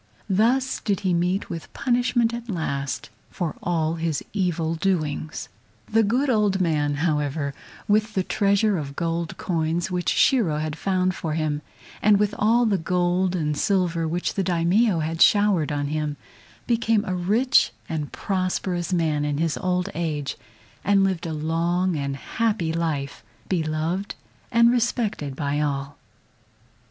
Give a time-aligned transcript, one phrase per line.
[0.31, 5.47] Thus did he meet with punishment at last for all his evil doings.
[5.91, 7.53] The good old man, however,
[7.87, 11.61] with the treasure of gold coins which Shiro had found for him,
[12.01, 16.17] and with all the gold and the silver which the Daimio had showered on him,
[16.65, 20.35] became a rich and prosperous man in his old age,
[20.83, 24.15] and lived a long and happy life, beloved
[24.51, 25.95] and respected by all.